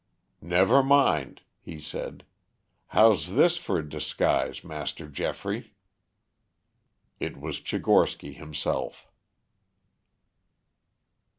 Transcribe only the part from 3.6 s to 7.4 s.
a disguise, Master Geoffrey?" It